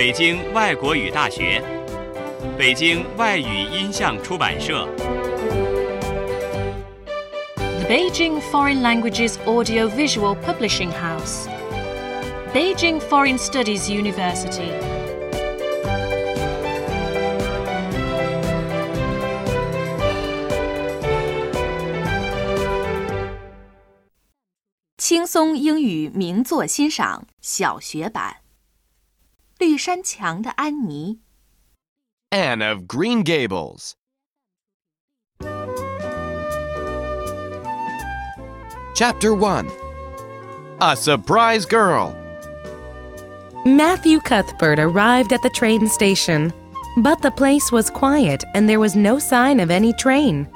[0.00, 1.62] 北京外国语大学、
[2.56, 4.88] 北京外语音像出版社、
[7.54, 11.46] The Beijing Foreign Languages Audiovisual Publishing House,
[12.54, 14.72] Beijing Foreign Studies University.
[24.96, 28.36] 轻松英语名作欣赏小学版，
[29.59, 31.19] 《绿山墙的安妮》。
[32.35, 33.95] Anne of Green Gables.
[38.95, 39.67] Chapter 1
[40.79, 42.15] A Surprise Girl.
[43.65, 46.53] Matthew Cuthbert arrived at the train station,
[46.97, 50.47] but the place was quiet and there was no sign of any train.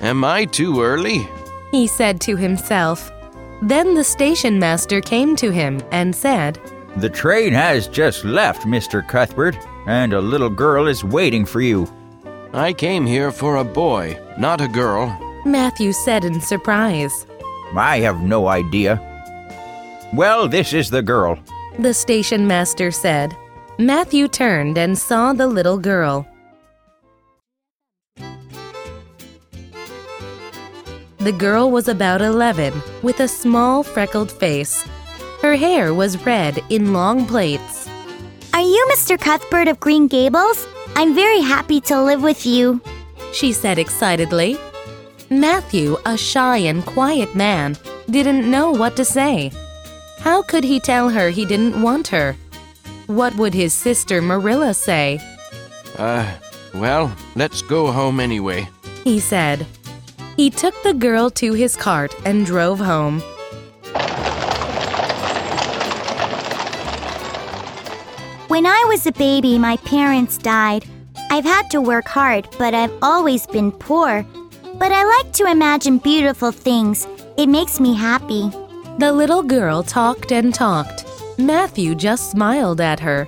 [0.00, 1.26] Am I too early?
[1.70, 3.10] He said to himself.
[3.62, 6.58] Then the station master came to him and said,
[6.97, 9.07] the train has just left, Mr.
[9.07, 11.87] Cuthbert, and a little girl is waiting for you.
[12.53, 15.15] I came here for a boy, not a girl.
[15.45, 17.27] Matthew said in surprise.
[17.75, 18.99] I have no idea.
[20.11, 21.37] Well, this is the girl.
[21.77, 23.37] The station master said.
[23.77, 26.27] Matthew turned and saw the little girl.
[31.19, 34.83] The girl was about 11, with a small freckled face.
[35.41, 37.87] Her hair was red in long plaits.
[38.53, 39.19] Are you Mr.
[39.19, 40.67] Cuthbert of Green Gables?
[40.95, 42.81] I'm very happy to live with you.
[43.33, 44.57] She said excitedly.
[45.29, 47.77] Matthew, a shy and quiet man,
[48.09, 49.51] didn't know what to say.
[50.19, 52.35] How could he tell her he didn't want her?
[53.05, 55.19] What would his sister Marilla say?
[55.97, 56.25] Uh,
[56.73, 58.67] well, let's go home anyway.
[59.03, 59.67] He said.
[60.35, 63.21] He took the girl to his cart and drove home.
[68.57, 70.83] When I was a baby, my parents died.
[71.29, 74.25] I've had to work hard, but I've always been poor.
[74.79, 77.05] But I like to imagine beautiful things.
[77.37, 78.49] It makes me happy.
[78.97, 81.05] The little girl talked and talked.
[81.37, 83.27] Matthew just smiled at her.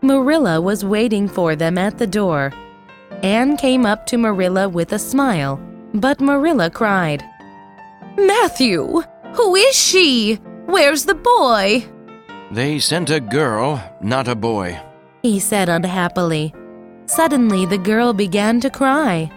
[0.00, 2.54] Marilla was waiting for them at the door.
[3.22, 5.60] Anne came up to Marilla with a smile,
[5.92, 7.22] but Marilla cried,
[8.16, 9.02] Matthew,
[9.34, 10.40] who is she?
[10.66, 11.84] Where's the boy?
[12.50, 14.80] They sent a girl, not a boy.
[15.22, 16.54] He said unhappily.
[17.06, 19.30] Suddenly, the girl began to cry.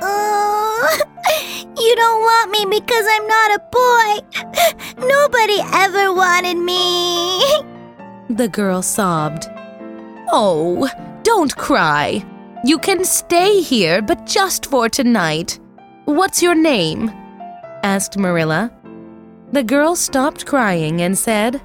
[0.00, 0.98] Oh,
[1.78, 5.06] you don't want me because I'm not a boy.
[5.06, 7.42] Nobody ever wanted me.
[8.30, 9.48] The girl sobbed.
[10.30, 10.88] Oh,
[11.24, 12.24] don't cry.
[12.64, 15.58] You can stay here, but just for tonight.
[16.04, 17.10] What's your name?
[17.82, 18.70] asked Marilla.
[19.52, 21.60] The girl stopped crying and said,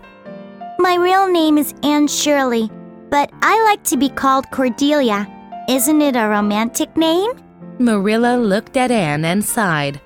[0.79, 2.72] My real name is Anne Shirley,
[3.12, 5.28] but I like to be called Cordelia.
[5.69, 7.31] Isn't it a romantic name?
[7.78, 10.01] Marilla looked at Anne and sighed.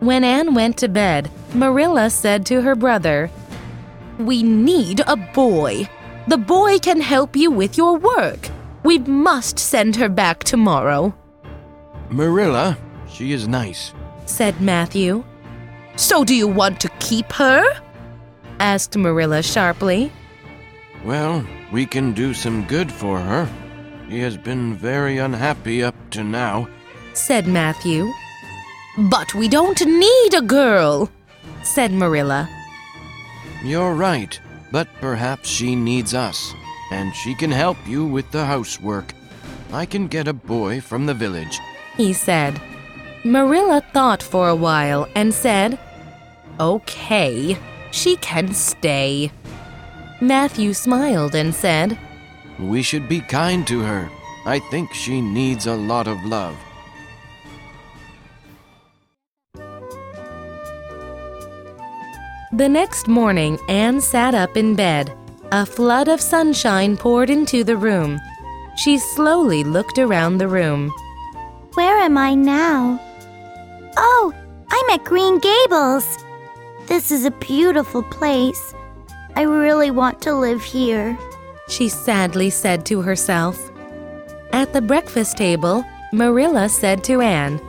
[0.00, 3.30] When Anne went to bed, Marilla said to her brother,
[4.18, 5.88] We need a boy.
[6.26, 8.48] The boy can help you with your work.
[8.82, 11.14] We must send her back tomorrow,
[12.10, 12.76] Marilla,
[13.14, 13.92] she is nice.
[14.26, 15.24] said Matthew.
[15.96, 17.62] So do you want to keep her?
[18.60, 20.10] asked Marilla sharply.
[21.04, 23.48] Well, we can do some good for her.
[24.08, 26.68] She has been very unhappy up to now.
[27.14, 28.10] said Matthew.
[29.10, 31.10] But we don't need a girl,
[31.62, 32.48] said Marilla.
[33.64, 34.38] You're right,
[34.70, 36.54] but perhaps she needs us,
[36.92, 39.12] and she can help you with the housework.
[39.72, 41.58] I can get a boy from the village.
[41.96, 42.60] he said.
[43.24, 45.78] Marilla thought for a while and said,
[46.60, 47.56] Okay,
[47.90, 49.32] she can stay.
[50.20, 51.98] Matthew smiled and said,
[52.60, 54.10] We should be kind to her.
[54.44, 56.54] I think she needs a lot of love.
[62.52, 65.16] The next morning, Anne sat up in bed.
[65.50, 68.20] A flood of sunshine poured into the room.
[68.76, 70.92] She slowly looked around the room.
[71.74, 73.00] Where am I now?
[73.96, 74.32] Oh,
[74.70, 76.18] I'm at Green Gables.
[76.86, 78.74] This is a beautiful place.
[79.36, 81.16] I really want to live here.
[81.68, 83.70] she sadly said to herself.
[84.52, 87.60] At the breakfast table, Marilla said to Anne,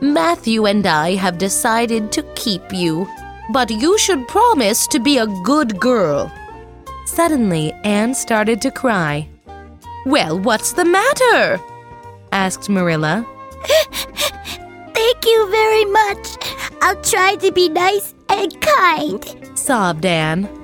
[0.00, 3.06] Matthew and I have decided to keep you,
[3.52, 6.32] but you should promise to be a good girl.
[7.06, 9.28] Suddenly, Anne started to cry.
[10.06, 11.60] Well, what's the matter?
[12.32, 13.26] asked Marilla.
[15.32, 16.26] you very much.
[16.82, 19.24] I'll try to be nice and kind.
[19.54, 20.61] sobbed Anne.